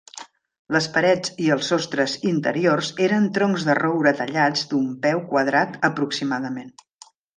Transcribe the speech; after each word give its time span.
Les 0.75 0.85
parets 0.93 1.33
i 1.47 1.49
els 1.55 1.67
sostres 1.73 2.15
interiors 2.31 2.89
eren 3.09 3.27
troncs 3.35 3.67
de 3.69 3.75
roure 3.81 4.15
tallats 4.23 4.65
d'un 4.73 4.89
peu 5.05 5.23
quadrat 5.35 5.79
aproximadament. 5.91 6.75